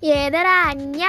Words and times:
Yedara 0.00 0.72
annyeong 0.72 1.04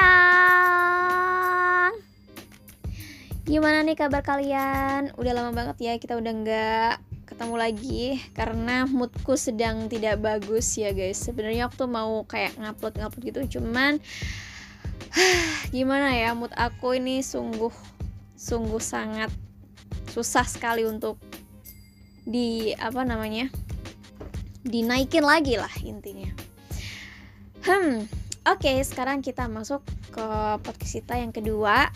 Gimana 3.48 3.88
nih 3.88 3.96
kabar 3.96 4.20
kalian? 4.20 5.16
Udah 5.16 5.32
lama 5.32 5.56
banget 5.56 5.80
ya 5.80 5.96
kita 5.96 6.20
udah 6.20 6.34
nggak 6.36 7.00
ketemu 7.24 7.56
lagi 7.56 8.20
karena 8.36 8.84
moodku 8.84 9.40
sedang 9.40 9.88
tidak 9.88 10.20
bagus 10.20 10.76
ya 10.76 10.92
guys. 10.92 11.24
Sebenarnya 11.24 11.72
aku 11.72 11.88
tuh 11.88 11.88
mau 11.88 12.28
kayak 12.28 12.60
ngupload 12.60 13.00
ngupload 13.00 13.24
gitu, 13.32 13.40
cuman 13.56 14.04
gimana 15.76 16.12
ya 16.12 16.36
mood 16.36 16.52
aku 16.60 17.00
ini 17.00 17.24
sungguh 17.24 17.72
sungguh 18.36 18.84
sangat 18.84 19.32
susah 20.12 20.44
sekali 20.44 20.84
untuk 20.84 21.16
di 22.28 22.76
apa 22.76 23.08
namanya 23.08 23.48
dinaikin 24.68 25.24
lagi 25.24 25.56
lah 25.56 25.72
intinya. 25.80 26.28
Hmm, 27.64 28.04
oke 28.48 28.72
sekarang 28.82 29.22
kita 29.22 29.46
masuk 29.46 29.86
ke 30.10 30.26
podcast 30.62 30.94
kita 30.98 31.18
yang 31.18 31.34
kedua. 31.34 31.92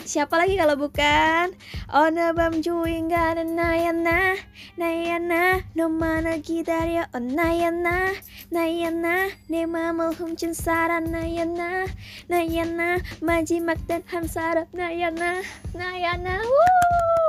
Siapa 0.00 0.40
lagi 0.40 0.56
kalau 0.56 0.80
bukan? 0.80 1.52
Ona 1.92 2.32
bam 2.32 2.64
juinga 2.64 3.36
dan 3.36 3.52
nayana 3.52 4.32
Nayana 4.80 5.60
no 5.76 5.92
mana 5.92 6.40
gidario 6.40 7.04
oh 7.12 7.20
nayana 7.20 8.16
Nayana 8.48 9.28
ne 9.52 9.68
mamul 9.68 10.16
humcin 10.16 10.56
saran 10.56 11.12
nayana 11.12 11.84
Nayana 12.32 13.04
majimak 13.20 13.76
dan 13.84 14.00
hamsarap 14.08 14.72
nayana 14.72 15.44
Nayana 15.76 16.40
woo 16.48 17.28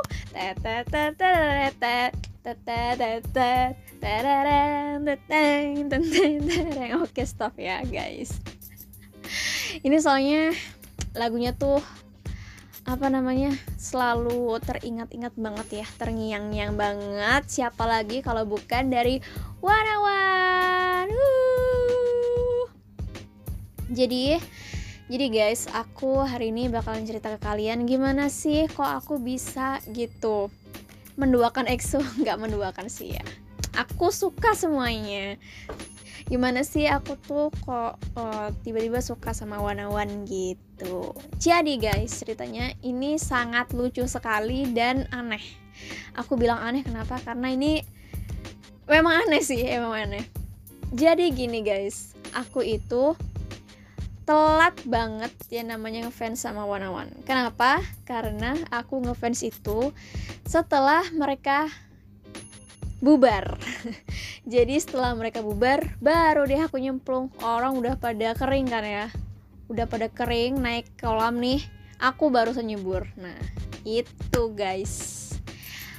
Oke 7.06 7.24
stop 7.26 7.58
ya 7.62 7.86
guys. 7.86 8.42
Ini 9.86 9.98
soalnya 10.02 10.52
lagunya 11.14 11.54
tuh 11.54 11.80
apa 12.82 13.08
namanya 13.14 13.54
selalu 13.78 14.58
teringat-ingat 14.66 15.38
banget 15.38 15.86
ya 15.86 15.88
terngiang-ngiang 16.02 16.74
banget. 16.74 17.44
Siapa 17.48 17.86
lagi 17.86 18.26
kalau 18.26 18.44
bukan 18.50 18.90
dari 18.90 19.22
Warawan 19.62 21.10
jadi 23.92 24.40
jadi 25.12 25.26
guys 25.28 25.68
aku 25.76 26.24
hari 26.24 26.56
ini 26.56 26.72
bakalan 26.72 27.04
cerita 27.04 27.36
ke 27.36 27.40
kalian 27.44 27.84
gimana 27.84 28.32
sih 28.32 28.72
kok 28.72 28.88
aku 28.88 29.20
bisa 29.20 29.84
gitu 29.92 30.48
menduakan 31.22 31.70
EXO? 31.70 32.02
Nggak 32.26 32.38
menduakan 32.42 32.90
sih 32.90 33.16
ya. 33.16 33.26
Aku 33.78 34.10
suka 34.10 34.58
semuanya. 34.58 35.38
Gimana 36.28 36.64
sih 36.66 36.88
aku 36.88 37.18
tuh 37.20 37.48
kok 37.64 38.00
uh, 38.16 38.50
tiba-tiba 38.66 39.00
suka 39.04 39.32
sama 39.32 39.62
Wanawan 39.62 40.26
gitu? 40.26 41.14
Jadi 41.38 41.78
guys 41.78 42.24
ceritanya 42.24 42.74
ini 42.82 43.22
sangat 43.22 43.72
lucu 43.76 44.04
sekali 44.10 44.70
dan 44.72 45.08
aneh. 45.12 45.44
Aku 46.16 46.36
bilang 46.36 46.60
aneh 46.60 46.84
kenapa? 46.84 47.20
Karena 47.24 47.52
ini 47.52 47.84
memang 48.88 49.28
aneh 49.28 49.44
sih 49.44 49.60
emang 49.66 49.92
aneh. 49.96 50.26
Jadi 50.92 51.32
gini 51.32 51.64
guys 51.64 52.12
aku 52.36 52.64
itu 52.64 53.16
telat 54.32 54.80
banget 54.88 55.36
ya 55.52 55.60
namanya 55.60 56.08
ngefans 56.08 56.48
sama 56.48 56.64
Wanawan. 56.64 57.12
Kenapa? 57.28 57.84
Karena 58.08 58.56
aku 58.72 59.04
ngefans 59.04 59.44
itu 59.44 59.92
setelah 60.48 61.04
mereka 61.12 61.68
bubar. 63.04 63.60
Jadi 64.56 64.80
setelah 64.80 65.12
mereka 65.20 65.44
bubar 65.44 65.84
baru 66.00 66.48
deh 66.48 66.64
aku 66.64 66.80
nyemplung. 66.80 67.28
Orang 67.44 67.76
udah 67.76 68.00
pada 68.00 68.32
kering 68.32 68.72
kan 68.72 68.88
ya? 68.88 69.12
Udah 69.68 69.84
pada 69.84 70.08
kering 70.08 70.64
naik 70.64 70.88
kolam 70.96 71.44
nih. 71.44 71.60
Aku 72.00 72.32
baru 72.32 72.56
nyebur 72.56 73.12
nah 73.20 73.36
itu 73.84 74.44
guys. 74.56 75.28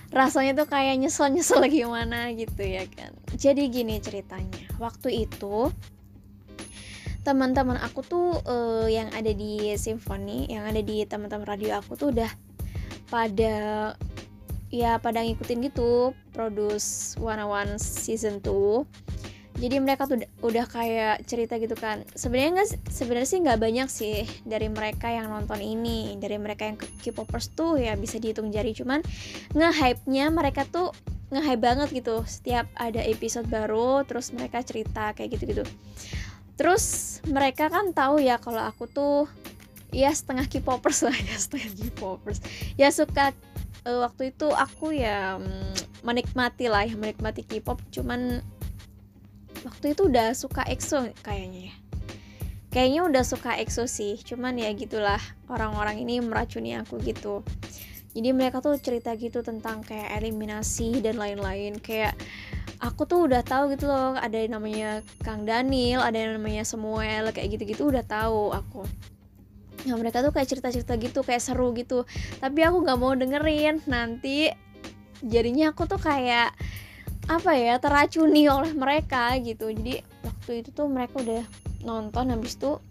Rasanya 0.08 0.64
tuh 0.64 0.72
kayak 0.72 1.04
nyesel-nyesel 1.04 1.68
gimana 1.84 2.32
gitu 2.32 2.64
ya 2.64 2.88
kan? 2.88 3.12
Jadi 3.36 3.68
gini 3.68 4.00
ceritanya. 4.00 4.72
Waktu 4.80 5.28
itu 5.28 5.68
teman-teman 7.22 7.78
aku 7.78 8.02
tuh 8.02 8.28
uh, 8.50 8.86
yang 8.90 9.06
ada 9.14 9.30
di 9.30 9.70
Symphony 9.78 10.50
yang 10.50 10.66
ada 10.66 10.82
di 10.82 11.06
teman-teman 11.06 11.46
radio 11.46 11.78
aku 11.78 11.94
tuh 11.94 12.10
udah 12.10 12.30
pada 13.06 13.54
ya 14.72 14.98
pada 14.98 15.22
ngikutin 15.22 15.70
gitu 15.70 16.16
produce 16.34 17.14
One 17.20 17.78
season 17.78 18.42
2 18.42 19.12
jadi 19.52 19.78
mereka 19.78 20.08
tuh 20.08 20.24
udah 20.40 20.64
kayak 20.64 21.28
cerita 21.28 21.60
gitu 21.60 21.76
kan. 21.76 22.08
Sebenarnya 22.16 22.64
nggak 22.64 22.88
sebenarnya 22.88 23.28
sih 23.28 23.40
nggak 23.44 23.60
banyak 23.60 23.88
sih 23.92 24.16
dari 24.48 24.72
mereka 24.72 25.12
yang 25.12 25.28
nonton 25.28 25.60
ini. 25.60 26.16
Dari 26.16 26.40
mereka 26.40 26.64
yang 26.64 26.80
K-popers 26.80 27.52
tuh 27.52 27.76
ya 27.76 27.92
bisa 27.92 28.16
dihitung 28.16 28.48
jari. 28.48 28.72
Cuman 28.72 29.04
nge-hype 29.52 30.08
nya 30.08 30.32
mereka 30.32 30.64
tuh 30.64 30.96
nge-hype 31.28 31.62
banget 31.62 31.88
gitu. 31.92 32.24
Setiap 32.24 32.64
ada 32.80 33.04
episode 33.04 33.44
baru 33.44 34.08
terus 34.08 34.32
mereka 34.32 34.64
cerita 34.64 35.12
kayak 35.12 35.36
gitu-gitu 35.36 35.68
terus 36.62 37.18
mereka 37.26 37.66
kan 37.66 37.90
tahu 37.90 38.22
ya 38.22 38.38
kalau 38.38 38.62
aku 38.62 38.86
tuh 38.86 39.26
ya 39.90 40.14
setengah 40.14 40.46
K-popers 40.46 41.02
lah 41.02 41.16
ya 41.28 41.34
setengah 41.34 41.74
K-popers. 41.74 42.38
Ya 42.78 42.94
suka 42.94 43.34
uh, 43.82 44.06
waktu 44.06 44.30
itu 44.30 44.46
aku 44.46 44.94
ya 44.94 45.42
um, 45.42 45.74
menikmati 46.06 46.70
lah 46.70 46.86
ya 46.86 46.94
menikmati 46.94 47.42
K-pop. 47.42 47.82
Cuman 47.90 48.38
waktu 49.66 49.98
itu 49.98 50.06
udah 50.06 50.38
suka 50.38 50.62
EXO 50.70 51.10
kayaknya 51.26 51.74
ya. 51.74 51.74
Kayaknya 52.70 53.00
udah 53.10 53.24
suka 53.26 53.58
EXO 53.58 53.90
sih 53.90 54.22
cuman 54.22 54.54
ya 54.54 54.70
gitulah 54.70 55.18
orang-orang 55.50 55.98
ini 55.98 56.22
meracuni 56.22 56.78
aku 56.78 57.02
gitu. 57.02 57.42
Jadi 58.14 58.30
mereka 58.30 58.62
tuh 58.62 58.78
cerita 58.78 59.18
gitu 59.18 59.42
tentang 59.42 59.82
kayak 59.82 60.14
eliminasi 60.20 61.02
dan 61.02 61.18
lain-lain 61.18 61.82
kayak 61.82 62.14
aku 62.82 63.06
tuh 63.06 63.30
udah 63.30 63.46
tahu 63.46 63.78
gitu 63.78 63.86
loh 63.86 64.18
ada 64.18 64.34
yang 64.34 64.58
namanya 64.58 65.06
Kang 65.22 65.46
Daniel 65.46 66.02
ada 66.02 66.18
yang 66.18 66.34
namanya 66.34 66.66
Samuel 66.66 67.30
kayak 67.30 67.54
gitu-gitu 67.54 67.94
udah 67.94 68.02
tahu 68.02 68.50
aku. 68.50 68.82
Nah 69.86 69.94
mereka 69.98 70.22
tuh 70.22 70.34
kayak 70.34 70.50
cerita-cerita 70.50 70.98
gitu 70.98 71.22
kayak 71.22 71.42
seru 71.42 71.70
gitu. 71.78 72.02
Tapi 72.42 72.60
aku 72.66 72.82
nggak 72.82 72.98
mau 72.98 73.14
dengerin. 73.14 73.82
Nanti 73.86 74.50
jadinya 75.22 75.70
aku 75.70 75.86
tuh 75.86 76.02
kayak 76.02 76.54
apa 77.30 77.54
ya 77.54 77.78
teracuni 77.78 78.50
oleh 78.50 78.74
mereka 78.74 79.38
gitu. 79.38 79.70
Jadi 79.70 80.02
waktu 80.26 80.66
itu 80.66 80.70
tuh 80.74 80.90
mereka 80.90 81.22
udah 81.22 81.42
nonton 81.86 82.34
habis 82.34 82.58
itu 82.58 82.82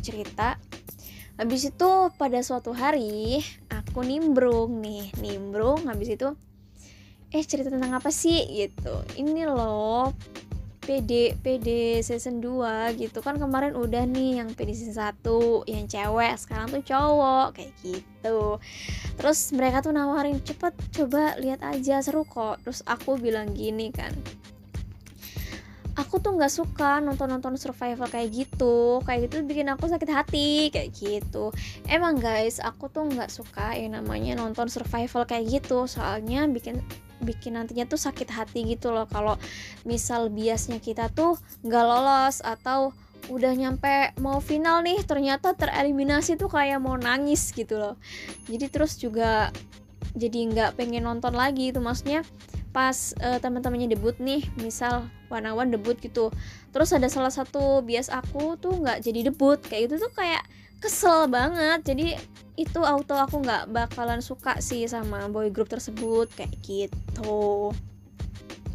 cerita. 0.00 0.56
Habis 1.36 1.68
itu 1.68 1.90
pada 2.16 2.40
suatu 2.40 2.72
hari 2.72 3.44
aku 3.68 4.00
nimbrung 4.00 4.80
nih 4.80 5.12
nimbrung 5.20 5.84
habis 5.84 6.16
itu 6.16 6.32
eh 7.34 7.42
cerita 7.42 7.72
tentang 7.72 7.96
apa 7.96 8.10
sih? 8.12 8.46
Gitu. 8.46 8.94
Ini 9.18 9.50
loh 9.50 10.14
PD 10.86 11.34
PD 11.42 11.98
season 11.98 12.38
2 12.38 12.94
gitu. 12.94 13.18
Kan 13.18 13.42
kemarin 13.42 13.74
udah 13.74 14.06
nih 14.06 14.38
yang 14.38 14.54
PD 14.54 14.70
season 14.70 14.94
1 14.94 15.66
yang 15.66 15.90
cewek. 15.90 16.34
Sekarang 16.38 16.70
tuh 16.70 16.82
cowok. 16.86 17.58
Kayak 17.58 17.72
gitu. 17.82 18.62
Terus 19.18 19.50
mereka 19.50 19.82
tuh 19.82 19.90
nawarin 19.90 20.38
cepet 20.38 20.72
coba 20.94 21.34
lihat 21.42 21.66
aja. 21.66 21.98
Seru 21.98 22.22
kok. 22.22 22.62
Terus 22.62 22.86
aku 22.86 23.18
bilang 23.18 23.50
gini 23.50 23.90
kan. 23.90 24.14
Aku 25.96 26.20
tuh 26.20 26.36
nggak 26.36 26.52
suka 26.52 27.00
nonton-nonton 27.00 27.56
survival 27.58 28.06
kayak 28.06 28.30
gitu. 28.30 29.02
Kayak 29.02 29.26
gitu 29.26 29.42
bikin 29.42 29.66
aku 29.66 29.90
sakit 29.90 30.10
hati. 30.12 30.70
Kayak 30.70 30.94
gitu. 30.94 31.50
Emang 31.90 32.22
guys 32.22 32.62
aku 32.62 32.86
tuh 32.86 33.10
nggak 33.10 33.32
suka 33.32 33.74
yang 33.74 33.98
namanya 33.98 34.38
nonton 34.38 34.70
survival 34.70 35.26
kayak 35.26 35.50
gitu. 35.50 35.90
Soalnya 35.90 36.46
bikin 36.46 36.78
bikin 37.22 37.56
nantinya 37.56 37.88
tuh 37.88 38.00
sakit 38.00 38.28
hati 38.32 38.66
gitu 38.66 38.92
loh. 38.92 39.08
Kalau 39.08 39.40
misal 39.88 40.28
biasnya 40.28 40.80
kita 40.80 41.08
tuh 41.12 41.40
nggak 41.64 41.84
lolos 41.84 42.44
atau 42.44 42.92
udah 43.26 43.52
nyampe 43.58 44.14
mau 44.22 44.38
final 44.38 44.86
nih 44.86 45.02
ternyata 45.02 45.50
tereliminasi 45.58 46.38
tuh 46.38 46.46
kayak 46.46 46.78
mau 46.78 46.94
nangis 46.94 47.50
gitu 47.50 47.78
loh. 47.80 47.94
Jadi 48.46 48.66
terus 48.70 49.00
juga 49.00 49.50
jadi 50.14 50.38
nggak 50.52 50.70
pengen 50.78 51.04
nonton 51.04 51.34
lagi 51.34 51.74
itu. 51.74 51.82
Maksudnya 51.82 52.22
pas 52.70 53.16
uh, 53.24 53.40
teman-temannya 53.40 53.96
debut 53.96 54.14
nih 54.20 54.44
misal 54.60 55.08
Wanawan 55.26 55.74
debut 55.74 55.98
gitu. 55.98 56.30
Terus 56.70 56.92
ada 56.94 57.10
salah 57.10 57.32
satu 57.32 57.82
bias 57.82 58.12
aku 58.12 58.54
tuh 58.60 58.78
nggak 58.78 59.02
jadi 59.02 59.32
debut. 59.32 59.58
Kayak 59.58 59.90
gitu 59.90 60.06
tuh 60.06 60.12
kayak 60.14 60.44
kesel 60.80 61.28
banget. 61.30 61.82
Jadi 61.86 62.16
itu 62.56 62.80
auto 62.80 63.16
aku 63.16 63.44
nggak 63.44 63.68
bakalan 63.68 64.24
suka 64.24 64.60
sih 64.64 64.88
sama 64.88 65.28
boy 65.28 65.52
group 65.52 65.68
tersebut 65.68 66.30
kayak 66.32 66.56
gitu. 66.64 67.72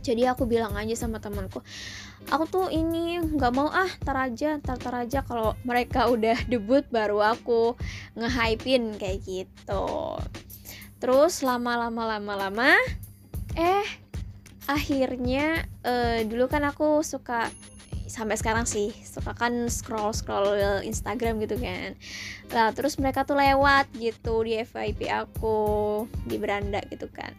Jadi 0.01 0.25
aku 0.25 0.49
bilang 0.49 0.73
aja 0.77 0.97
sama 0.97 1.21
temanku 1.21 1.61
aku 2.29 2.43
tuh 2.45 2.67
ini 2.69 3.17
nggak 3.17 3.53
mau 3.55 3.71
ah 3.71 3.89
tar 4.05 4.29
aja 4.29 4.61
tar 4.61 4.77
tar 4.77 4.93
aja 5.01 5.25
kalau 5.25 5.57
mereka 5.65 6.05
udah 6.05 6.37
debut 6.45 6.85
baru 6.93 7.33
aku 7.33 7.73
nge-hypein 8.13 8.93
kayak 9.01 9.25
gitu. 9.25 9.87
Terus 11.01 11.41
lama 11.41 11.87
lama 11.87 12.03
lama 12.05 12.33
lama 12.37 12.71
eh 13.57 13.87
akhirnya 14.69 15.65
uh, 15.81 16.21
dulu 16.21 16.45
kan 16.45 16.61
aku 16.61 17.01
suka 17.01 17.49
sampai 18.11 18.35
sekarang 18.35 18.67
sih 18.67 18.91
suka 19.07 19.31
kan 19.31 19.71
scroll 19.71 20.11
scroll 20.11 20.59
Instagram 20.83 21.39
gitu 21.39 21.55
kan 21.55 21.95
lah 22.51 22.75
terus 22.75 22.99
mereka 22.99 23.23
tuh 23.23 23.39
lewat 23.39 23.87
gitu 23.95 24.43
di 24.43 24.59
FYP 24.59 25.07
aku 25.07 26.03
di 26.27 26.35
beranda 26.35 26.83
gitu 26.91 27.07
kan 27.07 27.31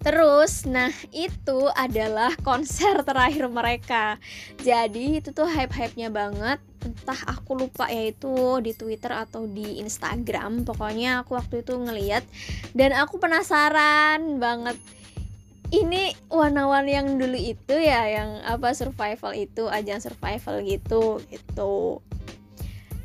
Terus, 0.00 0.64
nah 0.64 0.88
itu 1.12 1.68
adalah 1.76 2.32
konser 2.40 2.96
terakhir 3.08 3.52
mereka. 3.52 4.16
Jadi 4.64 5.20
itu 5.20 5.28
tuh 5.36 5.44
hype-hypenya 5.44 6.08
banget. 6.08 6.56
Entah 6.80 7.20
aku 7.28 7.60
lupa 7.60 7.84
ya 7.92 8.08
itu 8.08 8.64
di 8.64 8.72
Twitter 8.72 9.12
atau 9.12 9.44
di 9.44 9.76
Instagram. 9.84 10.64
Pokoknya 10.64 11.20
aku 11.20 11.36
waktu 11.36 11.60
itu 11.60 11.76
ngeliat 11.76 12.24
dan 12.72 12.96
aku 12.96 13.20
penasaran 13.20 14.40
banget. 14.40 14.80
Ini 15.70 16.18
warna-warna 16.26 16.90
yang 16.90 17.14
dulu 17.14 17.38
itu 17.38 17.78
ya, 17.78 18.02
yang 18.10 18.42
apa 18.42 18.74
survival 18.74 19.30
itu, 19.38 19.70
ajang 19.70 20.02
survival 20.02 20.66
gitu, 20.66 21.22
gitu. 21.30 22.02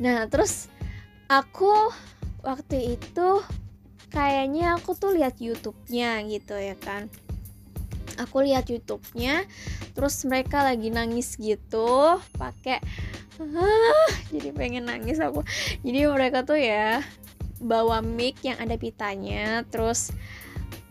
Nah 0.02 0.26
terus 0.26 0.68
aku 1.30 1.94
waktu 2.42 2.98
itu 2.98 3.30
kayaknya 4.14 4.78
aku 4.78 4.94
tuh 4.94 5.18
lihat 5.18 5.42
YouTube-nya 5.42 6.22
gitu 6.30 6.56
ya 6.56 6.78
kan 6.78 7.10
aku 8.16 8.48
lihat 8.48 8.70
YouTube-nya 8.72 9.44
terus 9.92 10.24
mereka 10.24 10.64
lagi 10.64 10.88
nangis 10.94 11.36
gitu 11.36 12.20
pakai 12.40 12.80
ah, 13.42 14.12
jadi 14.32 14.56
pengen 14.56 14.88
nangis 14.88 15.20
aku 15.20 15.44
jadi 15.84 16.08
mereka 16.08 16.48
tuh 16.48 16.56
ya 16.56 17.04
bawa 17.60 18.00
mic 18.00 18.40
yang 18.46 18.56
ada 18.60 18.80
pitanya 18.80 19.68
terus 19.68 20.16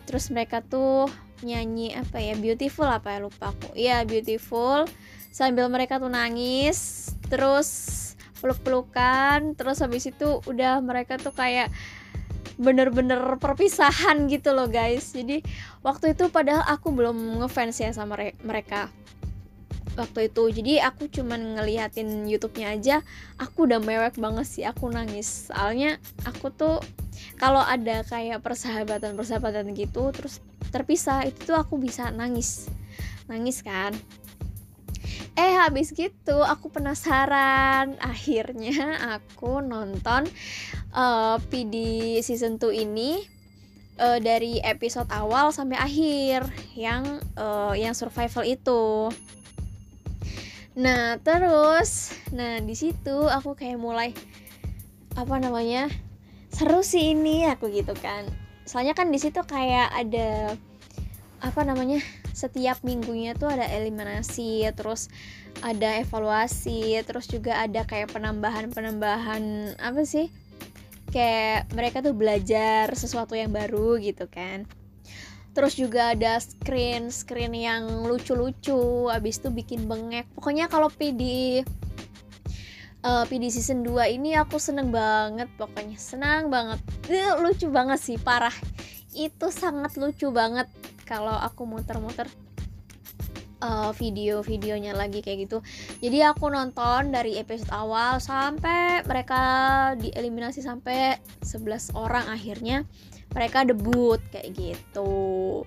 terus 0.05 0.29
mereka 0.29 0.61
tuh 0.61 1.09
nyanyi 1.45 1.93
apa 1.93 2.17
ya 2.19 2.35
beautiful 2.35 2.89
apa 2.89 3.15
ya 3.15 3.19
lupa 3.21 3.53
aku. 3.53 3.77
Ya 3.77 4.01
beautiful. 4.09 4.89
Sambil 5.29 5.69
mereka 5.69 6.01
tuh 6.01 6.09
nangis 6.09 7.11
terus 7.29 8.01
peluk-pelukan 8.41 9.57
terus 9.57 9.81
habis 9.81 10.09
itu 10.09 10.41
udah 10.45 10.81
mereka 10.85 11.17
tuh 11.17 11.33
kayak 11.33 11.73
bener-bener 12.55 13.19
perpisahan 13.39 14.31
gitu 14.31 14.55
loh 14.55 14.71
guys. 14.71 15.13
Jadi 15.13 15.43
waktu 15.85 16.15
itu 16.17 16.31
padahal 16.31 16.65
aku 16.65 16.95
belum 16.95 17.43
ngefans 17.43 17.83
ya 17.83 17.91
sama 17.93 18.17
mereka 18.43 18.89
waktu 19.95 20.31
itu. 20.31 20.43
Jadi 20.51 20.73
aku 20.83 21.07
cuman 21.11 21.59
ngeliatin 21.59 22.27
YouTube-nya 22.27 22.75
aja 22.75 22.97
aku 23.39 23.67
udah 23.67 23.79
mewek 23.83 24.19
banget 24.19 24.47
sih 24.47 24.65
aku 24.67 24.91
nangis. 24.91 25.51
Soalnya 25.51 25.99
aku 26.27 26.51
tuh 26.55 26.79
kalau 27.39 27.63
ada 27.63 28.03
kayak 28.07 28.43
persahabatan 28.43 29.15
persahabatan 29.15 29.71
gitu 29.75 30.11
terus 30.11 30.43
terpisah 30.75 31.23
itu 31.23 31.55
tuh 31.55 31.55
aku 31.55 31.79
bisa 31.79 32.11
nangis. 32.11 32.67
Nangis 33.31 33.63
kan? 33.63 33.95
Eh 35.39 35.53
habis 35.55 35.95
gitu 35.95 36.43
aku 36.43 36.75
penasaran. 36.75 37.95
Akhirnya 38.03 38.99
aku 39.15 39.63
nonton 39.63 40.27
uh, 40.91 41.39
eh, 41.39 41.39
PD 41.47 41.75
season 42.27 42.59
2 42.59 42.83
ini 42.83 43.23
uh, 44.03 44.19
dari 44.19 44.59
episode 44.67 45.07
awal 45.15 45.55
sampai 45.55 45.79
akhir 45.79 46.51
yang 46.75 47.23
uh, 47.39 47.79
yang 47.79 47.95
survival 47.95 48.43
itu. 48.43 49.15
Nah 50.75 51.23
terus 51.23 52.19
nah 52.35 52.59
di 52.59 52.75
situ 52.75 53.31
aku 53.31 53.55
kayak 53.55 53.79
mulai 53.79 54.11
apa 55.15 55.39
namanya 55.39 55.87
seru 56.51 56.83
sih 56.83 57.15
ini 57.15 57.47
aku 57.47 57.71
gitu 57.71 57.95
kan 57.95 58.27
soalnya 58.65 58.97
kan 58.97 59.13
di 59.13 59.21
situ 59.21 59.41
kayak 59.45 59.93
ada 59.93 60.57
apa 61.45 61.61
namanya 61.63 62.01
setiap 62.33 62.81
minggunya 62.83 63.37
tuh 63.37 63.53
ada 63.53 63.69
eliminasi 63.69 64.65
terus 64.73 65.13
ada 65.61 66.01
evaluasi 66.01 66.99
terus 67.05 67.29
juga 67.29 67.61
ada 67.61 67.85
kayak 67.85 68.11
penambahan 68.11 68.73
penambahan 68.73 69.77
apa 69.79 70.03
sih 70.09 70.33
kayak 71.15 71.71
mereka 71.71 72.03
tuh 72.03 72.11
belajar 72.11 72.91
sesuatu 72.99 73.39
yang 73.39 73.55
baru 73.55 74.03
gitu 74.03 74.27
kan. 74.27 74.67
Terus 75.55 75.79
juga 75.79 76.11
ada 76.11 76.43
screen 76.43 77.15
screen 77.15 77.55
yang 77.55 77.87
lucu-lucu 78.11 79.07
abis 79.07 79.39
itu 79.39 79.55
bikin 79.55 79.87
bengek. 79.87 80.27
Pokoknya 80.35 80.67
kalau 80.67 80.91
PD 80.91 81.63
uh, 83.05 83.23
eh, 83.23 83.25
PD 83.29 83.53
season 83.53 83.85
2 83.85 84.17
ini 84.17 84.35
aku 84.35 84.57
seneng 84.57 84.89
banget 84.89 85.47
pokoknya 85.61 86.01
senang 86.01 86.49
banget. 86.49 86.81
Uh, 87.07 87.39
lucu 87.45 87.69
banget 87.69 88.01
sih 88.01 88.17
parah. 88.17 88.55
Itu 89.13 89.53
sangat 89.53 89.95
lucu 90.01 90.33
banget 90.33 90.67
kalau 91.05 91.37
aku 91.37 91.69
muter-muter 91.69 92.27
uh, 93.61 93.93
video-videonya 93.93 94.97
lagi 94.97 95.21
kayak 95.21 95.47
gitu. 95.47 95.59
Jadi 96.01 96.25
aku 96.25 96.49
nonton 96.49 97.13
dari 97.13 97.37
episode 97.37 97.71
awal 97.71 98.19
sampai 98.19 99.05
mereka 99.05 99.43
dieliminasi 100.01 100.65
sampai 100.65 101.21
11 101.45 101.93
orang 101.95 102.27
akhirnya 102.33 102.89
mereka 103.37 103.63
debut 103.69 104.19
kayak 104.33 104.57
gitu. 104.57 105.63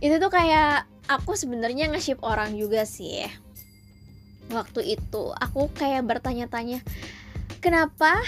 Itu 0.00 0.14
tuh 0.16 0.30
kayak 0.32 0.88
aku 1.10 1.34
sebenarnya 1.34 1.90
nge-ship 1.92 2.20
orang 2.24 2.54
juga 2.54 2.86
sih 2.88 3.47
waktu 4.52 4.98
itu 4.98 5.32
aku 5.36 5.68
kayak 5.76 6.08
bertanya-tanya 6.08 6.80
kenapa 7.60 8.20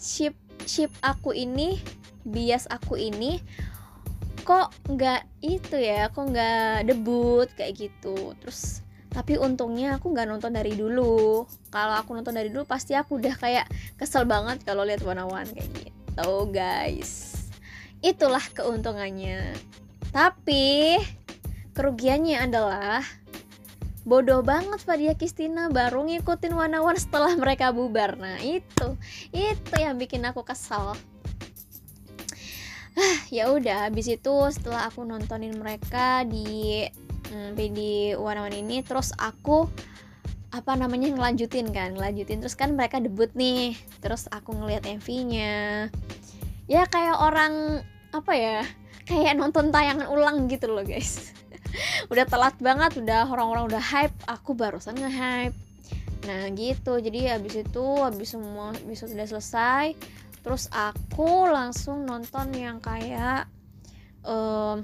ship 0.00 0.36
ship 0.64 0.90
aku 1.02 1.34
ini 1.36 1.78
bias 2.22 2.70
aku 2.70 2.96
ini 2.98 3.42
kok 4.42 4.74
nggak 4.90 5.22
itu 5.42 5.78
ya 5.78 6.10
kok 6.10 6.26
nggak 6.26 6.90
debut? 6.90 7.46
Kayak 7.54 7.88
gitu. 7.88 8.34
Terus 8.42 8.82
tapi 9.12 9.36
untungnya 9.36 10.00
aku 10.00 10.10
nggak 10.10 10.28
nonton 10.28 10.52
dari 10.54 10.74
dulu. 10.74 11.46
Kalau 11.70 11.94
aku 11.98 12.14
nonton 12.18 12.34
dari 12.34 12.50
dulu 12.50 12.66
pasti 12.66 12.98
aku 12.98 13.22
udah 13.22 13.34
kayak 13.38 13.66
kesel 13.96 14.26
banget 14.26 14.66
kalau 14.66 14.82
lihat 14.82 15.02
one 15.06 15.48
kayak 15.54 15.70
gitu 15.78 16.30
guys. 16.50 17.46
Itulah 18.02 18.42
keuntungannya. 18.52 19.54
Tapi 20.10 20.98
kerugiannya 21.72 22.36
adalah 22.42 23.00
bodoh 24.02 24.40
banget 24.42 24.80
Fadia 24.82 25.14
Kristina. 25.14 25.70
Baru 25.72 26.06
ngikutin 26.06 26.54
one 26.54 26.78
setelah 26.98 27.32
mereka 27.34 27.70
bubar. 27.70 28.18
Nah 28.18 28.38
itu. 28.42 28.98
Itu 29.30 29.74
yang 29.78 29.98
bikin 29.98 30.24
aku 30.26 30.42
kesel. 30.46 30.94
Ya 33.32 33.48
udah. 33.48 33.88
Habis 33.88 34.20
itu 34.20 34.34
setelah 34.52 34.92
aku 34.92 35.02
nontonin 35.08 35.56
mereka 35.56 36.28
di 36.28 36.84
hmm, 37.32 37.56
di 37.56 38.12
One 38.12 38.52
ini 38.52 38.84
terus 38.84 39.16
aku 39.16 39.64
apa 40.52 40.76
namanya 40.76 41.08
ngelanjutin 41.08 41.72
kan. 41.72 41.96
Ngelanjutin. 41.96 42.44
Terus 42.44 42.52
kan 42.52 42.76
mereka 42.76 43.00
debut 43.00 43.32
nih. 43.32 43.72
Terus 44.04 44.28
aku 44.28 44.52
ngeliat 44.52 44.84
MV-nya 44.84 45.88
ya 46.70 46.86
kayak 46.86 47.18
orang 47.18 47.84
apa 48.16 48.32
ya 48.32 48.58
kayak 49.08 49.36
nonton 49.36 49.68
tayangan 49.74 50.08
ulang 50.08 50.46
gitu 50.46 50.70
loh 50.70 50.80
guys 50.86 51.34
udah 52.12 52.28
telat 52.28 52.52
banget 52.60 53.00
udah 53.00 53.24
orang-orang 53.24 53.72
udah 53.72 53.80
hype 53.80 54.12
aku 54.28 54.52
barusan 54.52 55.00
nge-hype. 55.00 55.56
Nah 56.28 56.52
gitu. 56.52 57.00
Jadi 57.00 57.32
habis 57.32 57.64
itu 57.64 57.84
habis 58.04 58.36
semua 58.36 58.76
bisa 58.84 59.08
sudah 59.08 59.24
selesai 59.24 59.96
terus 60.42 60.66
aku 60.74 61.46
langsung 61.48 62.02
nonton 62.02 62.50
yang 62.52 62.82
kayak 62.82 63.46
um, 64.26 64.82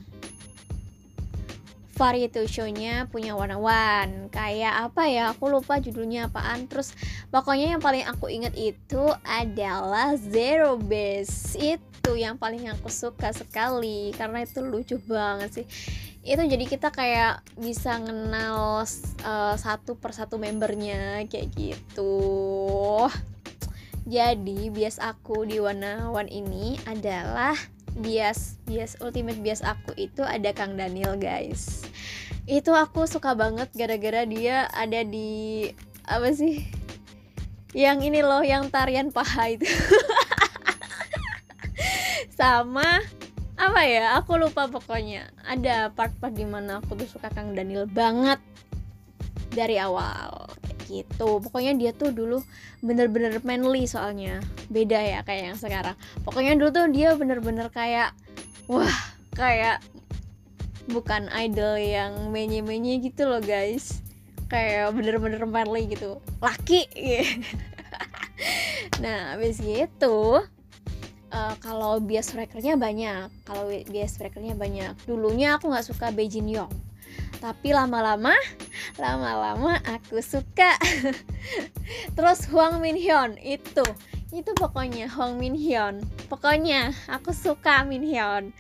variety 1.99 2.47
show-nya 2.47 3.11
punya 3.11 3.35
One 3.35 4.30
kayak 4.30 4.87
apa 4.87 5.11
ya 5.11 5.35
aku 5.35 5.52
lupa 5.52 5.82
judulnya 5.82 6.32
apaan. 6.32 6.64
Terus 6.64 6.97
pokoknya 7.28 7.76
yang 7.76 7.82
paling 7.85 8.08
aku 8.08 8.32
inget 8.32 8.56
itu 8.56 9.04
adalah 9.26 10.16
Zero 10.16 10.80
Base. 10.80 11.61
Itu 11.61 12.16
yang 12.16 12.40
paling 12.40 12.73
aku 12.73 12.88
suka 12.88 13.37
sekali 13.37 14.16
karena 14.16 14.49
itu 14.49 14.64
lucu 14.64 14.97
banget 15.04 15.61
sih 15.61 15.66
itu 16.28 16.44
jadi 16.44 16.64
kita 16.68 16.92
kayak 16.92 17.40
bisa 17.56 17.97
kenal 18.04 18.85
uh, 19.25 19.56
satu 19.56 19.97
persatu 19.97 20.37
membernya 20.37 21.25
kayak 21.25 21.49
gitu 21.56 23.08
jadi 24.08 24.73
bias 24.73 24.97
aku 25.00 25.44
di 25.44 25.61
warna 25.61 26.08
one 26.08 26.32
ini 26.32 26.80
adalah 26.88 27.52
bias 28.00 28.56
bias 28.64 28.97
ultimate 29.04 29.37
bias 29.44 29.61
aku 29.61 29.92
itu 30.00 30.25
ada 30.25 30.56
Kang 30.56 30.80
Daniel 30.80 31.20
guys. 31.20 31.85
Itu 32.49 32.73
aku 32.73 33.04
suka 33.04 33.37
banget 33.37 33.68
gara-gara 33.76 34.25
dia 34.25 34.64
ada 34.73 35.04
di 35.04 35.68
apa 36.08 36.32
sih? 36.32 36.64
Yang 37.76 38.08
ini 38.08 38.20
loh 38.25 38.40
yang 38.40 38.73
tarian 38.73 39.12
paha 39.12 39.61
itu. 39.61 39.68
Sama 42.40 43.04
apa 43.68 43.84
ya? 43.84 44.16
Aku 44.16 44.40
lupa 44.40 44.64
pokoknya. 44.66 45.28
Ada 45.44 45.92
part-part 45.92 46.32
di 46.32 46.48
mana 46.48 46.80
aku 46.80 46.96
tuh 46.96 47.08
suka 47.08 47.28
Kang 47.28 47.52
Daniel 47.52 47.84
banget 47.84 48.40
dari 49.52 49.76
awal. 49.76 50.48
Gitu. 50.88 51.44
Pokoknya 51.44 51.76
dia 51.76 51.92
tuh 51.92 52.10
dulu 52.10 52.40
bener-bener 52.80 53.37
manly 53.44 53.84
soalnya. 53.84 54.40
Beda 54.72 54.96
ya 54.98 55.20
kayak 55.20 55.54
yang 55.54 55.58
sekarang. 55.60 55.96
Pokoknya 56.25 56.56
dulu 56.56 56.70
tuh 56.72 56.88
dia 56.88 57.12
bener-bener 57.12 57.68
kayak 57.68 58.16
wah 58.66 58.98
kayak 59.37 59.84
bukan 60.88 61.28
idol 61.37 61.76
yang 61.76 62.32
menye-menye 62.32 63.04
gitu 63.04 63.28
loh 63.28 63.44
guys. 63.44 64.00
Kayak 64.48 64.96
bener-bener 64.96 65.44
manly 65.44 65.84
gitu. 65.92 66.25
Laki. 66.40 66.88
Nah 68.98 69.38
habis 69.38 69.62
gitu 69.62 70.42
uh, 71.32 71.54
kalau 71.61 72.00
bias 72.00 72.32
strikernya 72.32 72.76
banyak. 72.76 73.28
Kalau 73.44 73.68
bias 73.68 74.16
strikernya 74.16 74.54
banyak. 74.56 74.92
Dulunya 75.04 75.56
aku 75.56 75.70
nggak 75.73 75.87
suka 75.87 76.12
Beijing 76.12 76.49
Yong. 76.50 76.73
Tapi 77.38 77.70
lama-lama 77.70 78.35
lama-lama 78.99 79.78
aku 79.87 80.18
suka. 80.25 80.75
Terus 82.16 82.49
Huang 82.50 82.82
Min 82.82 82.99
Hyun 82.99 83.38
itu. 83.38 83.85
Itu 84.28 84.52
pokoknya 84.58 85.08
Hong 85.08 85.40
Min 85.40 85.56
Hyun. 85.56 86.04
Pokoknya 86.28 86.92
aku 87.08 87.32
suka 87.32 87.87
Min 87.87 88.04
Hyun. 88.04 88.52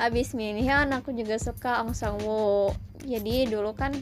Habis 0.00 0.34
Min 0.34 0.58
Hyun 0.58 0.90
aku 0.90 1.12
juga 1.14 1.38
suka 1.38 1.84
Ong 1.84 1.94
Sang 1.94 2.18
Woo. 2.24 2.72
Jadi 3.04 3.46
dulu 3.50 3.76
kan 3.76 3.92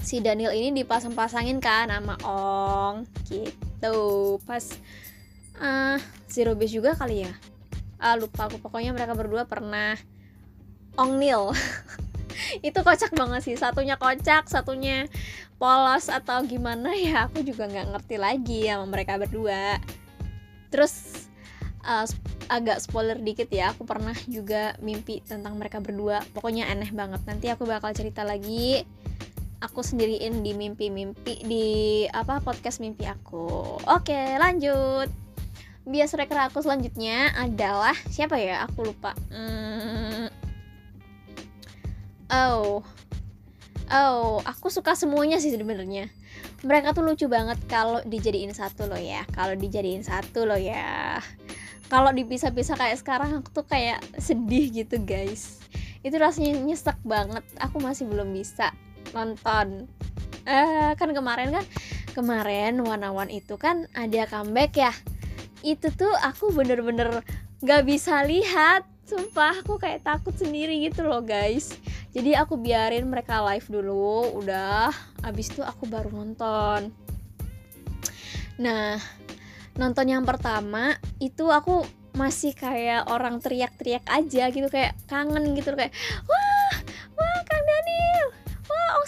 si 0.00 0.22
Daniel 0.22 0.54
ini 0.54 0.70
dipasang-pasangin 0.70 1.58
kan 1.58 1.90
sama 1.90 2.14
Ong 2.22 3.04
gitu. 3.26 4.38
Pas 4.46 4.64
uh, 5.60 5.96
Zero 6.26 6.52
Base 6.56 6.74
juga 6.74 6.96
kali 6.96 7.24
ya? 7.24 7.32
Ah 7.96 8.16
lupa 8.16 8.48
aku. 8.48 8.60
Pokoknya 8.60 8.92
mereka 8.92 9.16
berdua 9.16 9.48
pernah 9.48 9.96
Ong 10.96 11.20
Nil 11.20 11.52
itu 12.66 12.78
kocak 12.80 13.12
banget 13.12 13.40
sih. 13.44 13.56
Satunya 13.56 13.96
kocak 13.96 14.48
satunya 14.48 15.08
polos 15.56 16.12
atau 16.12 16.44
gimana 16.44 16.92
ya 16.92 17.28
aku 17.28 17.40
juga 17.40 17.64
nggak 17.64 17.96
ngerti 17.96 18.16
lagi 18.20 18.60
sama 18.68 18.86
mereka 18.88 19.16
berdua. 19.16 19.80
Terus 20.68 21.26
uh, 21.84 22.04
agak 22.52 22.80
spoiler 22.84 23.16
dikit 23.16 23.48
ya. 23.48 23.72
Aku 23.72 23.88
pernah 23.88 24.14
juga 24.28 24.76
mimpi 24.84 25.24
tentang 25.24 25.56
mereka 25.56 25.80
berdua. 25.80 26.20
Pokoknya 26.36 26.68
aneh 26.68 26.92
banget. 26.92 27.24
Nanti 27.24 27.46
aku 27.48 27.64
bakal 27.64 27.96
cerita 27.96 28.24
lagi. 28.24 28.84
Aku 29.64 29.80
sendiriin 29.80 30.44
di 30.44 30.52
mimpi-mimpi 30.52 31.40
di 31.48 31.66
apa 32.12 32.44
podcast 32.44 32.84
mimpi 32.84 33.08
aku. 33.08 33.80
Oke 33.88 34.36
lanjut 34.36 35.25
bias 35.86 36.18
reker 36.18 36.50
aku 36.50 36.66
selanjutnya 36.66 37.30
adalah 37.38 37.94
siapa 38.10 38.34
ya? 38.42 38.66
Aku 38.66 38.82
lupa. 38.82 39.14
Hmm, 39.30 40.26
oh. 42.28 42.82
Oh 43.86 44.42
aku 44.42 44.66
suka 44.66 44.98
semuanya 44.98 45.38
sih 45.38 45.54
sebenarnya. 45.54 46.10
Mereka 46.66 46.90
tuh 46.90 47.06
lucu 47.06 47.30
banget 47.30 47.54
kalau 47.70 48.02
dijadiin 48.02 48.50
satu 48.50 48.90
loh 48.90 48.98
ya. 48.98 49.22
Kalau 49.30 49.54
dijadiin 49.54 50.02
satu 50.02 50.42
loh 50.42 50.58
ya. 50.58 51.22
Kalau 51.86 52.10
dipisah-pisah 52.10 52.74
kayak 52.74 52.98
sekarang 52.98 53.30
aku 53.38 53.62
tuh 53.62 53.66
kayak 53.70 54.02
sedih 54.18 54.74
gitu 54.74 54.98
guys. 54.98 55.62
Itu 56.02 56.18
rasanya 56.18 56.58
nyesek 56.58 56.98
banget. 57.06 57.46
Aku 57.62 57.78
masih 57.78 58.10
belum 58.10 58.34
bisa 58.34 58.74
nonton. 59.14 59.86
Eh 60.50 60.98
kan 60.98 61.14
kemarin 61.14 61.54
kan 61.54 61.64
kemarin 62.10 62.82
Wanawan 62.82 63.30
itu 63.30 63.54
kan 63.54 63.86
ada 63.94 64.26
comeback 64.26 64.74
ya 64.74 64.90
itu 65.66 65.90
tuh 65.90 66.14
aku 66.22 66.54
bener-bener 66.54 67.26
gak 67.66 67.82
bisa 67.82 68.22
lihat. 68.22 68.86
Sumpah 69.06 69.62
aku 69.62 69.78
kayak 69.78 70.02
takut 70.02 70.34
sendiri 70.34 70.78
gitu 70.82 71.06
loh 71.06 71.22
guys. 71.22 71.74
Jadi 72.10 72.34
aku 72.34 72.58
biarin 72.58 73.06
mereka 73.06 73.42
live 73.42 73.66
dulu 73.66 74.34
udah. 74.42 74.90
Abis 75.26 75.50
itu 75.50 75.62
aku 75.62 75.86
baru 75.90 76.10
nonton. 76.10 76.94
Nah 78.62 78.98
nonton 79.78 80.06
yang 80.06 80.22
pertama 80.22 80.94
itu 81.22 81.50
aku 81.50 81.86
masih 82.16 82.56
kayak 82.56 83.06
orang 83.12 83.38
teriak-teriak 83.44 84.08
aja 84.08 84.48
gitu 84.48 84.66
kayak 84.72 84.96
kangen 85.04 85.52
gitu 85.52 85.76
kayak 85.76 85.92
wah 86.24 86.74
wah 87.14 87.38
Kang 87.44 87.62
Daniel. 87.62 88.26
Wah 88.66 88.90
Ong 88.98 89.06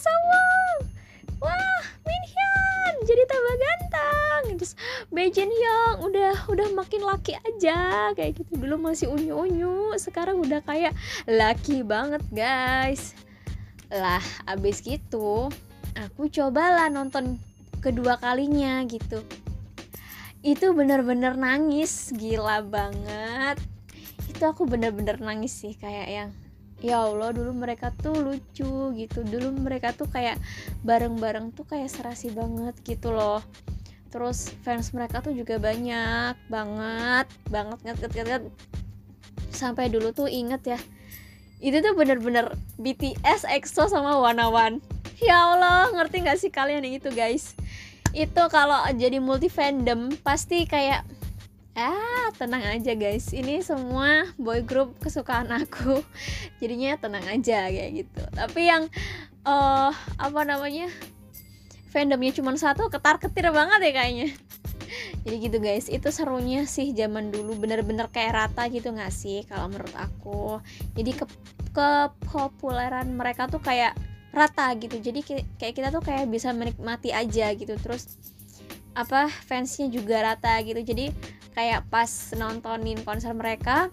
Beijing 5.18 5.50
Young 5.50 6.14
udah 6.14 6.46
udah 6.46 6.78
makin 6.78 7.02
laki 7.02 7.34
aja 7.34 8.14
kayak 8.14 8.38
gitu. 8.38 8.54
Dulu 8.54 8.78
masih 8.78 9.10
unyu-unyu 9.10 9.98
sekarang 9.98 10.38
udah 10.38 10.62
kayak 10.62 10.94
laki 11.26 11.82
banget 11.82 12.22
guys. 12.30 13.18
Lah 13.90 14.22
abis 14.46 14.78
gitu 14.78 15.50
aku 15.98 16.30
cobalah 16.30 16.86
nonton 16.86 17.42
kedua 17.82 18.22
kalinya 18.22 18.78
gitu. 18.86 19.26
Itu 20.46 20.70
bener-bener 20.70 21.34
nangis 21.34 22.14
gila 22.14 22.62
banget. 22.62 23.58
Itu 24.30 24.46
aku 24.46 24.70
bener-bener 24.70 25.18
nangis 25.18 25.50
sih 25.50 25.74
kayak 25.74 26.06
yang 26.14 26.30
ya 26.78 27.02
Allah 27.02 27.34
dulu 27.34 27.58
mereka 27.58 27.90
tuh 27.90 28.14
lucu 28.22 28.94
gitu. 28.94 29.26
Dulu 29.26 29.50
mereka 29.66 29.90
tuh 29.98 30.06
kayak 30.06 30.38
bareng-bareng 30.86 31.50
tuh 31.58 31.66
kayak 31.66 31.90
serasi 31.90 32.30
banget 32.30 32.78
gitu 32.86 33.10
loh 33.10 33.42
terus 34.08 34.52
fans 34.64 34.92
mereka 34.96 35.20
tuh 35.20 35.36
juga 35.36 35.60
banyak 35.60 36.34
banget 36.48 37.26
banget 37.52 37.78
nget 37.84 37.96
nget 38.00 38.26
nget 38.26 38.44
sampai 39.52 39.92
dulu 39.92 40.12
tuh 40.12 40.28
inget 40.28 40.76
ya 40.76 40.80
itu 41.58 41.82
tuh 41.82 41.92
bener-bener 41.98 42.54
BTS 42.78 43.44
EXO 43.50 43.90
sama 43.90 44.16
Wanawan 44.16 44.78
ya 45.18 45.54
Allah 45.54 45.90
ngerti 45.90 46.22
gak 46.22 46.38
sih 46.38 46.50
kalian 46.50 46.86
yang 46.86 46.96
itu 46.98 47.10
guys? 47.10 47.58
Itu 48.14 48.48
kalau 48.48 48.80
jadi 48.94 49.18
multi 49.18 49.50
fandom 49.50 50.14
pasti 50.22 50.64
kayak 50.64 51.04
ah 51.78 52.30
tenang 52.34 52.64
aja 52.64 52.94
guys. 52.94 53.30
Ini 53.34 53.62
semua 53.62 54.30
boy 54.38 54.62
group 54.62 54.96
kesukaan 55.02 55.50
aku. 55.50 56.02
Jadinya 56.62 56.98
tenang 56.98 57.26
aja 57.26 57.68
kayak 57.68 58.06
gitu. 58.06 58.22
Tapi 58.34 58.60
yang 58.66 58.86
uh, 59.46 59.90
apa 60.18 60.40
namanya 60.46 60.88
fandomnya 61.88 62.32
cuma 62.36 62.54
satu 62.54 62.92
ketar 62.92 63.16
ketir 63.18 63.48
banget 63.50 63.80
ya 63.80 63.92
kayaknya. 63.96 64.28
Jadi 65.24 65.36
gitu 65.40 65.58
guys. 65.60 65.86
Itu 65.88 66.08
serunya 66.12 66.64
sih 66.68 66.92
zaman 66.92 67.32
dulu. 67.32 67.56
Bener-bener 67.56 68.08
kayak 68.12 68.32
rata 68.36 68.68
gitu 68.68 68.92
gak 68.92 69.12
sih 69.12 69.44
kalau 69.48 69.72
menurut 69.72 69.94
aku? 69.96 70.60
Jadi 70.96 71.16
ke 71.16 71.26
kepopuleran 71.72 73.12
mereka 73.14 73.48
tuh 73.48 73.60
kayak 73.60 73.96
rata 74.32 74.72
gitu. 74.76 75.00
Jadi 75.00 75.20
kayak 75.56 75.74
kita 75.74 75.88
tuh 75.88 76.04
kayak 76.04 76.28
bisa 76.28 76.52
menikmati 76.52 77.12
aja 77.12 77.52
gitu. 77.56 77.74
Terus 77.80 78.16
apa 78.96 79.28
fansnya 79.28 79.88
juga 79.88 80.24
rata 80.24 80.60
gitu. 80.64 80.80
Jadi 80.80 81.12
kayak 81.52 81.90
pas 81.90 82.08
nontonin 82.38 83.02
konser 83.02 83.34
mereka 83.34 83.90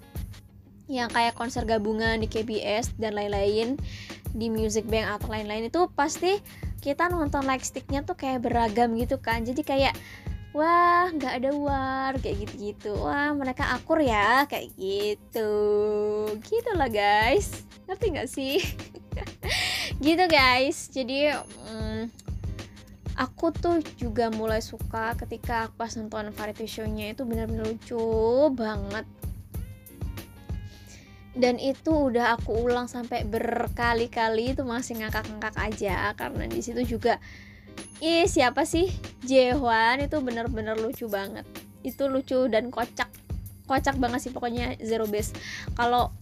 yang 0.85 1.09
kayak 1.09 1.33
konser 1.33 1.65
gabungan 1.65 2.21
di 2.21 2.29
KBS 2.29 2.93
dan 3.01 3.17
lain-lain 3.17 3.73
di 4.35 4.47
Music 4.53 4.85
Bank 4.85 5.17
atau 5.17 5.33
lain-lain 5.33 5.71
itu 5.73 5.89
pasti 5.97 6.37
kita 6.85 7.09
nonton 7.09 7.49
like 7.49 7.65
sticknya 7.65 8.05
tuh 8.05 8.13
kayak 8.13 8.45
beragam 8.45 8.93
gitu 8.93 9.17
kan. 9.17 9.41
Jadi 9.41 9.65
kayak 9.65 9.97
wah 10.53 11.09
nggak 11.09 11.33
ada 11.41 11.51
war 11.57 12.13
kayak 12.21 12.45
gitu-gitu. 12.45 12.93
Wah 13.01 13.33
mereka 13.33 13.73
akur 13.73 13.97
ya 14.05 14.45
kayak 14.45 14.69
gitu. 14.77 15.51
Gitu 16.45 16.71
lah 16.77 16.85
guys. 16.93 17.65
Ngerti 17.89 18.05
nggak 18.13 18.29
sih? 18.29 18.61
Gitu 20.05 20.27
guys. 20.27 20.91
Jadi 20.91 21.31
hmm, 21.31 22.11
aku 23.15 23.55
tuh 23.55 23.79
juga 23.95 24.27
mulai 24.29 24.59
suka 24.59 25.15
ketika 25.15 25.71
pas 25.79 25.95
nonton 25.95 26.35
variety 26.35 26.67
show-nya 26.67 27.15
itu 27.15 27.23
benar-benar 27.23 27.71
lucu 27.71 28.05
banget 28.51 29.07
dan 31.35 31.59
itu 31.59 31.91
udah 31.91 32.39
aku 32.39 32.63
ulang 32.63 32.87
sampai 32.87 33.27
berkali-kali 33.27 34.55
itu 34.55 34.63
masih 34.63 35.03
ngakak-ngakak 35.03 35.55
aja. 35.59 36.15
Karena 36.15 36.47
di 36.47 36.63
situ 36.63 36.81
juga 36.87 37.19
ih 37.99 38.23
siapa 38.23 38.63
sih? 38.63 38.87
Jehwan 39.27 39.99
itu 39.99 40.15
bener-bener 40.23 40.79
lucu 40.79 41.11
banget. 41.11 41.43
Itu 41.83 42.07
lucu 42.07 42.47
dan 42.47 42.71
kocak. 42.71 43.11
Kocak 43.67 43.99
banget 43.99 44.23
sih 44.23 44.31
pokoknya 44.31 44.79
zero 44.79 45.11
base. 45.11 45.35
Kalau 45.75 46.15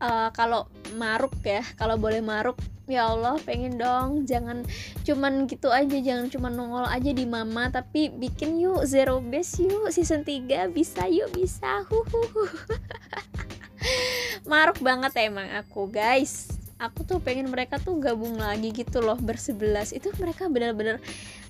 uh, 0.00 0.32
kalau 0.32 0.64
maruk 0.96 1.36
ya 1.44 1.60
kalau 1.76 2.00
boleh 2.00 2.24
maruk 2.24 2.56
ya 2.88 3.12
Allah 3.12 3.36
pengen 3.44 3.76
dong. 3.76 4.24
Jangan 4.24 4.64
cuman 5.04 5.44
gitu 5.44 5.68
aja 5.68 6.00
jangan 6.00 6.32
cuma 6.32 6.48
nongol 6.48 6.88
aja 6.88 7.12
di 7.12 7.28
mama 7.28 7.68
tapi 7.68 8.08
bikin 8.08 8.56
yuk 8.56 8.88
zero 8.88 9.20
base 9.20 9.60
yuk 9.60 9.92
season 9.92 10.24
3 10.24 10.72
bisa 10.72 11.04
yuk 11.12 11.28
bisa. 11.36 11.84
Huhuhu 11.84 12.48
maruk 14.46 14.78
banget 14.82 15.12
emang 15.22 15.48
aku 15.54 15.88
guys. 15.90 16.50
Aku 16.82 17.06
tuh 17.06 17.22
pengen 17.22 17.46
mereka 17.46 17.78
tuh 17.78 18.02
gabung 18.02 18.34
lagi 18.42 18.74
gitu 18.74 18.98
loh 18.98 19.14
bersebelas. 19.14 19.94
Itu 19.94 20.10
mereka 20.18 20.50
benar-benar 20.50 20.98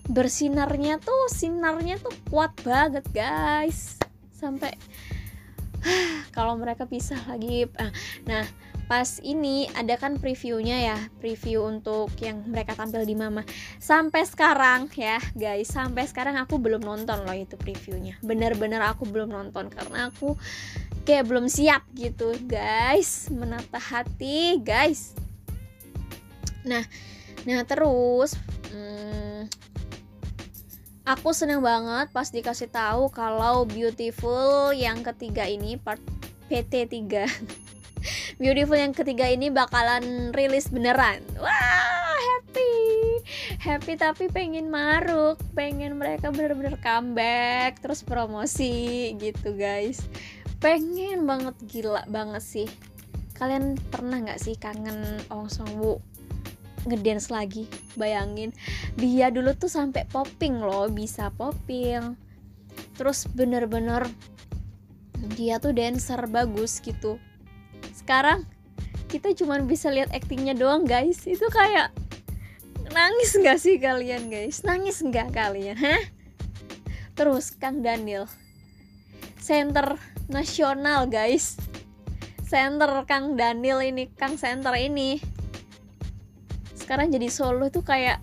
bersinarnya 0.05 1.01
tuh 1.01 1.33
sinarnya 1.33 1.97
tuh 2.03 2.13
kuat 2.29 2.53
banget 2.61 3.05
guys. 3.17 3.97
Sampai 4.37 4.77
kalau 6.37 6.61
mereka 6.61 6.85
pisah 6.85 7.19
lagi 7.27 7.65
ah, 7.81 7.93
nah 8.29 8.45
pas 8.91 9.23
ini 9.23 9.71
ada 9.73 9.95
kan 9.97 10.19
previewnya 10.19 10.77
ya 10.93 10.99
preview 11.23 11.65
untuk 11.65 12.13
yang 12.19 12.43
mereka 12.45 12.75
tampil 12.77 13.07
di 13.07 13.15
Mama. 13.17 13.47
Sampai 13.79 14.27
sekarang 14.27 14.91
ya 14.95 15.19
guys 15.33 15.71
sampai 15.71 16.05
sekarang 16.05 16.37
aku 16.37 16.59
belum 16.59 16.83
nonton 16.83 17.23
loh 17.25 17.37
itu 17.37 17.55
previewnya. 17.57 18.19
Bener-bener 18.21 18.83
aku 18.83 19.07
belum 19.09 19.31
nonton 19.31 19.71
karena 19.71 20.11
aku 20.11 20.35
kayak 21.09 21.27
belum 21.31 21.47
siap 21.47 21.87
gitu 21.95 22.35
guys. 22.45 23.31
Menata 23.33 23.79
hati 23.79 24.61
guys. 24.61 25.17
Nah 26.67 26.85
nah 27.43 27.67
terus 27.67 28.39
hmm, 28.71 29.51
aku 31.03 31.35
seneng 31.35 31.59
banget 31.59 32.11
pas 32.15 32.31
dikasih 32.31 32.71
tahu 32.71 33.11
kalau 33.11 33.67
Beautiful 33.67 34.71
yang 34.71 35.03
ketiga 35.03 35.47
ini 35.51 35.75
part 35.75 35.99
PT 36.47 36.87
3 36.87 37.27
Beautiful 38.43 38.75
yang 38.75 38.91
ketiga 38.91 39.31
ini 39.31 39.55
bakalan 39.55 40.35
rilis 40.35 40.67
beneran. 40.67 41.23
Wah 41.39 42.19
happy. 42.19 42.75
Happy 43.63 43.95
tapi 43.95 44.27
pengen 44.27 44.67
maruk. 44.67 45.39
Pengen 45.55 45.95
mereka 45.95 46.35
bener-bener 46.35 46.75
comeback 46.83 47.79
terus 47.79 48.03
promosi 48.03 49.15
gitu 49.23 49.55
guys. 49.55 50.03
Pengen 50.59 51.23
banget 51.23 51.55
gila 51.71 52.03
banget 52.11 52.43
sih. 52.43 52.69
Kalian 53.39 53.79
pernah 53.95 54.19
nggak 54.19 54.43
sih 54.43 54.59
kangen 54.59 55.23
Ong 55.31 55.47
Song 55.47 55.79
Woo? 55.79 56.03
Ngedance 56.91 57.31
lagi 57.31 57.71
bayangin. 57.95 58.51
Dia 58.99 59.31
dulu 59.31 59.55
tuh 59.55 59.71
sampai 59.71 60.03
popping 60.11 60.59
loh 60.59 60.91
bisa 60.91 61.31
popping. 61.31 62.19
Terus 62.99 63.23
bener-bener 63.31 64.03
dia 65.39 65.63
tuh 65.63 65.71
dancer 65.71 66.27
bagus 66.27 66.83
gitu 66.83 67.23
sekarang 67.93 68.49
kita 69.13 69.37
cuma 69.37 69.61
bisa 69.61 69.93
lihat 69.93 70.09
aktingnya 70.17 70.57
doang 70.57 70.89
guys. 70.89 71.29
Itu 71.29 71.45
kayak 71.53 71.93
nangis 72.97 73.37
nggak 73.37 73.59
sih 73.61 73.77
kalian 73.77 74.33
guys? 74.33 74.65
Nangis 74.65 75.05
nggak 75.05 75.37
kalian 75.37 75.77
hah? 75.77 76.03
Terus 77.13 77.53
Kang 77.61 77.85
Daniel 77.85 78.25
center 79.37 80.01
nasional 80.33 81.05
guys. 81.13 81.61
Center 82.49 83.05
Kang 83.05 83.37
Daniel 83.37 83.85
ini 83.85 84.09
Kang 84.17 84.41
center 84.41 84.73
ini. 84.81 85.21
Sekarang 86.73 87.13
jadi 87.13 87.29
solo 87.29 87.69
tuh 87.69 87.85
kayak 87.85 88.21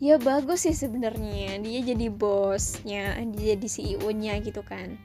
ya 0.00 0.16
bagus 0.16 0.64
sih 0.64 0.72
sebenarnya. 0.72 1.60
Dia 1.60 1.80
jadi 1.84 2.08
bosnya 2.08 3.20
dia 3.36 3.52
jadi 3.52 3.68
CEO 3.68 4.08
nya 4.16 4.40
gitu 4.40 4.64
kan. 4.64 4.96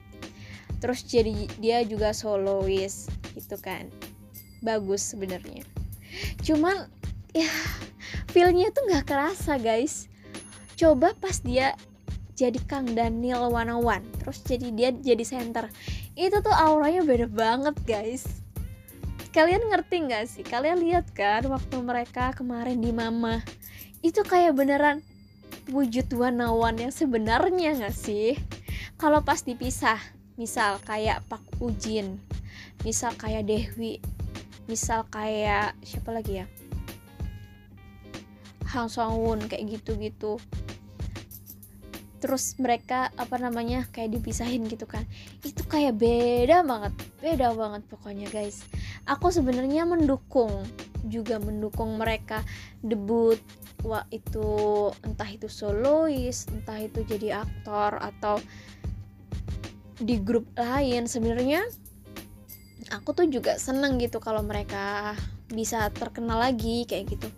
Terus 0.80 1.04
jadi 1.04 1.48
dia 1.60 1.84
juga 1.84 2.16
solois 2.16 3.08
gitu 3.36 3.60
kan. 3.60 3.92
Bagus 4.64 5.12
sebenarnya. 5.12 5.62
Cuman 6.40 6.88
ya 7.36 7.48
feelnya 8.32 8.72
tuh 8.72 8.88
nggak 8.88 9.06
kerasa 9.06 9.60
guys. 9.60 10.08
Coba 10.76 11.12
pas 11.16 11.40
dia 11.44 11.76
jadi 12.36 12.60
Kang 12.68 12.92
Daniel 12.92 13.48
One 13.48 13.72
One 13.80 14.04
terus 14.20 14.40
jadi 14.44 14.72
dia 14.72 14.90
jadi 14.92 15.24
center. 15.24 15.68
Itu 16.16 16.40
tuh 16.40 16.52
auranya 16.52 17.04
beda 17.04 17.28
banget 17.28 17.76
guys. 17.84 18.24
Kalian 19.36 19.68
ngerti 19.68 20.08
nggak 20.08 20.24
sih? 20.24 20.44
Kalian 20.44 20.80
lihat 20.80 21.12
kan 21.12 21.44
waktu 21.52 21.76
mereka 21.84 22.32
kemarin 22.32 22.80
di 22.80 22.88
mama? 22.88 23.44
Itu 24.00 24.24
kayak 24.24 24.56
beneran 24.56 25.04
wujud 25.68 26.08
wanawan 26.16 26.80
yang 26.80 26.92
sebenarnya 26.92 27.76
nggak 27.76 27.92
sih? 27.92 28.36
Kalau 28.96 29.20
pas 29.20 29.44
dipisah 29.44 30.00
misal 30.40 30.80
kayak 30.84 31.24
Pak 31.28 31.60
Ujin 31.60 32.20
misal 32.84 33.14
kayak 33.16 33.46
Dewi 33.46 34.02
misal 34.66 35.06
kayak 35.08 35.78
siapa 35.86 36.10
lagi 36.10 36.42
ya? 36.42 36.46
Hang 38.66 38.90
Song 38.90 39.22
Won 39.22 39.46
kayak 39.46 39.78
gitu-gitu. 39.78 40.42
Terus 42.18 42.58
mereka 42.58 43.14
apa 43.14 43.38
namanya 43.38 43.86
kayak 43.94 44.18
dipisahin 44.18 44.66
gitu 44.66 44.84
kan. 44.90 45.06
Itu 45.46 45.62
kayak 45.70 45.96
beda 46.02 46.66
banget 46.66 46.92
beda 47.22 47.54
banget 47.54 47.86
pokoknya 47.86 48.26
guys. 48.34 48.66
Aku 49.06 49.30
sebenarnya 49.30 49.86
mendukung 49.86 50.50
juga 51.06 51.38
mendukung 51.38 52.02
mereka 52.02 52.42
debut 52.82 53.38
wah 53.86 54.02
itu 54.10 54.90
entah 55.06 55.30
itu 55.30 55.46
solois 55.46 56.50
entah 56.50 56.82
itu 56.82 57.06
jadi 57.06 57.46
aktor 57.46 58.02
atau 58.02 58.42
di 60.02 60.18
grup 60.18 60.50
lain. 60.58 61.06
Sebenarnya 61.06 61.62
aku 62.90 63.10
tuh 63.14 63.26
juga 63.26 63.58
seneng 63.58 63.98
gitu 63.98 64.22
kalau 64.22 64.42
mereka 64.42 65.14
bisa 65.50 65.90
terkenal 65.94 66.38
lagi 66.38 66.86
kayak 66.86 67.16
gitu. 67.16 67.28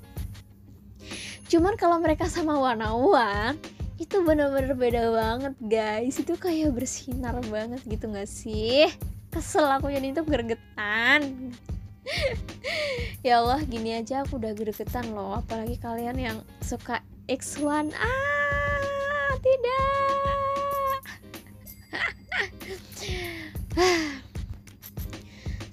Cuman 1.48 1.80
kalau 1.80 1.96
mereka 1.96 2.28
sama 2.28 2.61
Wanawan 2.61 3.56
itu 3.96 4.20
bener-bener 4.22 4.76
beda 4.76 5.08
banget 5.11 5.54
guys. 5.64 6.20
Itu 6.20 6.37
kayak 6.37 6.76
bersinar 6.76 7.40
banget 7.48 7.80
gitu 7.88 8.12
gak 8.12 8.28
sih? 8.28 8.88
Kesel 9.32 9.68
aku 9.68 9.92
jadi 9.92 10.12
itu 10.12 10.24
gregetan 10.24 11.52
ya 13.26 13.44
Allah 13.44 13.61
gini 13.68 13.92
aja 13.92 14.24
aku 14.24 14.40
udah 14.40 14.52
gregetan 14.56 15.12
loh. 15.12 15.37
Apalagi 15.40 15.76
kalian 15.80 16.16
yang 16.16 16.38
suka 16.64 17.00
X1 17.28 17.92
ah 17.92 19.32
tidak 19.40 21.00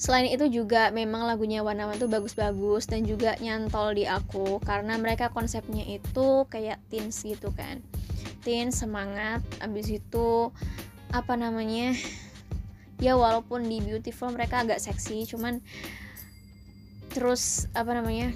Selain 0.06 0.30
itu 0.30 0.46
juga 0.54 0.94
memang 0.94 1.26
lagunya 1.26 1.66
Wanawan 1.66 1.98
tuh 1.98 2.06
bagus-bagus 2.06 2.86
dan 2.86 3.10
juga 3.10 3.34
nyantol 3.42 3.98
di 3.98 4.06
aku 4.06 4.62
karena 4.62 5.02
mereka 5.02 5.34
konsepnya 5.34 5.82
itu 5.82 6.46
kayak 6.46 6.78
teens 6.94 7.26
gitu 7.26 7.50
kan. 7.58 7.82
Rutin 8.46 8.70
semangat 8.70 9.42
abis 9.58 9.90
itu 9.90 10.54
apa 11.10 11.34
namanya 11.34 11.98
ya 13.02 13.18
walaupun 13.18 13.66
di 13.66 13.82
beautiful 13.82 14.30
mereka 14.30 14.62
agak 14.62 14.78
seksi 14.78 15.26
cuman 15.26 15.66
terus 17.10 17.66
apa 17.74 17.98
namanya 17.98 18.30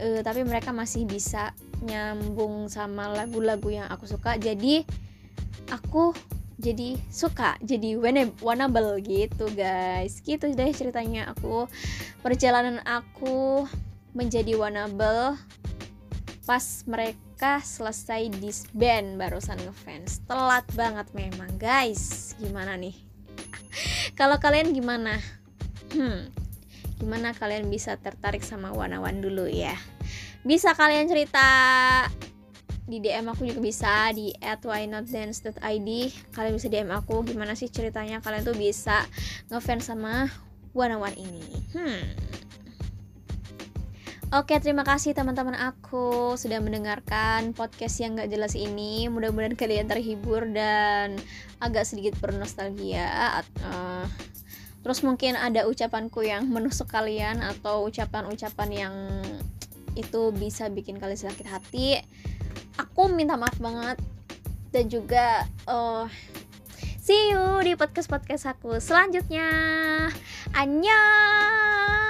uh, 0.00 0.24
tapi 0.24 0.48
mereka 0.48 0.72
masih 0.72 1.04
bisa 1.04 1.52
nyambung 1.84 2.72
sama 2.72 3.12
lagu-lagu 3.12 3.68
yang 3.68 3.84
aku 3.92 4.08
suka. 4.08 4.40
Jadi 4.40 4.80
aku 5.68 6.16
jadi 6.64 6.96
suka 7.12 7.60
jadi 7.60 8.00
wanable 8.40 8.96
gitu 9.04 9.52
guys. 9.52 10.24
Gitu 10.24 10.56
deh 10.56 10.72
ceritanya 10.72 11.36
aku. 11.36 11.68
Perjalanan 12.24 12.80
aku 12.88 13.68
menjadi 14.16 14.56
wanable 14.56 15.36
pas 16.48 16.64
mereka 16.88 17.60
selesai 17.60 18.32
disband 18.40 19.20
barusan 19.20 19.60
ngefans. 19.60 20.24
Telat 20.24 20.64
banget 20.72 21.12
memang 21.12 21.52
guys. 21.60 22.32
Gimana 22.40 22.80
nih? 22.80 22.96
Kalau 24.18 24.40
kalian 24.40 24.72
gimana? 24.72 25.20
Hmm 25.92 26.32
gimana 27.04 27.36
kalian 27.36 27.68
bisa 27.68 28.00
tertarik 28.00 28.40
sama 28.40 28.72
Wanawan 28.72 29.20
dulu 29.20 29.44
ya? 29.44 29.76
Bisa 30.40 30.72
kalian 30.72 31.04
cerita 31.04 31.44
di 32.84 33.00
DM 33.00 33.32
aku 33.32 33.48
juga 33.48 33.60
bisa 33.64 34.12
di 34.12 34.36
@whynotdance.id 34.40 35.90
kalian 36.36 36.54
bisa 36.56 36.68
DM 36.68 36.92
aku 36.92 37.24
gimana 37.24 37.56
sih 37.56 37.72
ceritanya 37.72 38.20
kalian 38.20 38.44
tuh 38.44 38.56
bisa 38.56 39.08
ngefans 39.48 39.88
sama 39.88 40.28
Wanawan 40.76 41.16
ini 41.16 41.44
hmm 41.72 42.34
Oke, 44.34 44.58
terima 44.58 44.82
kasih 44.82 45.14
teman-teman 45.14 45.54
aku 45.54 46.34
sudah 46.34 46.58
mendengarkan 46.58 47.54
podcast 47.54 48.02
yang 48.02 48.18
gak 48.18 48.34
jelas 48.34 48.58
ini. 48.58 49.06
Mudah-mudahan 49.06 49.54
kalian 49.54 49.86
terhibur 49.86 50.42
dan 50.50 51.14
agak 51.62 51.86
sedikit 51.86 52.18
bernostalgia. 52.18 53.06
Uh, 53.62 54.02
terus 54.82 55.06
mungkin 55.06 55.38
ada 55.38 55.70
ucapanku 55.70 56.26
yang 56.26 56.50
menusuk 56.50 56.90
kalian 56.90 57.46
atau 57.46 57.86
ucapan-ucapan 57.86 58.68
yang 58.74 58.94
itu 59.94 60.34
bisa 60.34 60.66
bikin 60.66 60.98
kalian 60.98 61.30
sakit 61.30 61.46
hati. 61.46 62.02
Aku 62.94 63.10
minta 63.10 63.34
maaf 63.34 63.58
banget 63.58 63.98
dan 64.70 64.86
juga 64.86 65.42
uh, 65.66 66.06
see 67.02 67.34
you 67.34 67.58
di 67.66 67.74
podcast 67.74 68.06
podcast 68.06 68.46
aku 68.46 68.78
selanjutnya. 68.78 69.50
Annyeong. 70.54 72.03